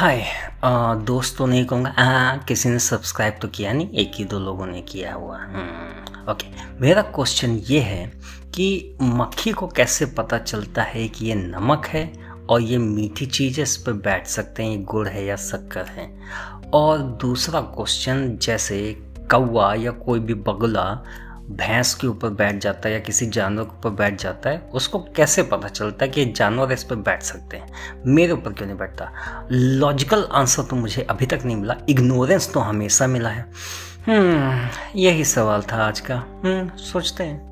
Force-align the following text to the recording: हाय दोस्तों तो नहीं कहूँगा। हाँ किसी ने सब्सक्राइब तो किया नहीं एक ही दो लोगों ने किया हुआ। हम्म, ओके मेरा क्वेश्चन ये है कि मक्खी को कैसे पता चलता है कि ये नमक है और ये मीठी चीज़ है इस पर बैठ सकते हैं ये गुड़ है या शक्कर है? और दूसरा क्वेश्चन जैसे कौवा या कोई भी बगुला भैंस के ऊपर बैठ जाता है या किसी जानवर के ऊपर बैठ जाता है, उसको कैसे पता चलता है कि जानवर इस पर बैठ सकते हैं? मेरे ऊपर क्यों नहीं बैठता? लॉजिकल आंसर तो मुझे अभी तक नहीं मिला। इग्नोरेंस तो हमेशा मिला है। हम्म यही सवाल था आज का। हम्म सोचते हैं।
हाय 0.00 0.22
दोस्तों 1.04 1.38
तो 1.38 1.46
नहीं 1.46 1.64
कहूँगा। 1.66 1.92
हाँ 1.96 2.38
किसी 2.48 2.68
ने 2.68 2.78
सब्सक्राइब 2.78 3.38
तो 3.42 3.48
किया 3.48 3.72
नहीं 3.72 3.88
एक 4.00 4.12
ही 4.14 4.24
दो 4.24 4.38
लोगों 4.38 4.66
ने 4.66 4.80
किया 4.82 5.12
हुआ। 5.14 5.38
हम्म, 5.38 6.30
ओके 6.32 6.46
मेरा 6.80 7.02
क्वेश्चन 7.02 7.56
ये 7.66 7.80
है 7.80 8.06
कि 8.54 8.96
मक्खी 9.02 9.52
को 9.52 9.66
कैसे 9.66 10.06
पता 10.18 10.38
चलता 10.38 10.82
है 10.82 11.06
कि 11.08 11.26
ये 11.26 11.34
नमक 11.34 11.86
है 11.86 12.12
और 12.50 12.62
ये 12.62 12.78
मीठी 12.78 13.26
चीज़ 13.26 13.56
है 13.56 13.62
इस 13.62 13.76
पर 13.76 13.92
बैठ 13.92 14.26
सकते 14.26 14.62
हैं 14.62 14.70
ये 14.70 14.78
गुड़ 14.84 15.06
है 15.08 15.24
या 15.24 15.36
शक्कर 15.36 15.86
है? 15.86 16.10
और 16.74 16.98
दूसरा 17.20 17.60
क्वेश्चन 17.60 18.36
जैसे 18.42 18.80
कौवा 19.30 19.74
या 19.74 19.90
कोई 20.00 20.20
भी 20.20 20.34
बगुला 20.48 20.90
भैंस 21.50 21.94
के 21.94 22.06
ऊपर 22.06 22.28
बैठ 22.28 22.56
जाता 22.56 22.88
है 22.88 22.94
या 22.94 23.00
किसी 23.00 23.26
जानवर 23.26 23.64
के 23.64 23.78
ऊपर 23.78 23.90
बैठ 23.90 24.22
जाता 24.22 24.50
है, 24.50 24.70
उसको 24.72 24.98
कैसे 24.98 25.42
पता 25.42 25.68
चलता 25.68 26.04
है 26.04 26.10
कि 26.10 26.24
जानवर 26.24 26.72
इस 26.72 26.84
पर 26.84 26.96
बैठ 26.96 27.22
सकते 27.22 27.56
हैं? 27.56 27.72
मेरे 28.06 28.32
ऊपर 28.32 28.52
क्यों 28.52 28.68
नहीं 28.68 28.78
बैठता? 28.78 29.12
लॉजिकल 29.52 30.28
आंसर 30.32 30.62
तो 30.62 30.76
मुझे 30.76 31.02
अभी 31.02 31.26
तक 31.26 31.40
नहीं 31.44 31.56
मिला। 31.56 31.76
इग्नोरेंस 31.88 32.52
तो 32.54 32.60
हमेशा 32.60 33.06
मिला 33.06 33.28
है। 33.28 33.50
हम्म 34.08 34.68
यही 34.98 35.24
सवाल 35.24 35.62
था 35.62 35.88
आज 35.88 36.00
का। 36.00 36.14
हम्म 36.14 36.76
सोचते 36.76 37.24
हैं। 37.24 37.49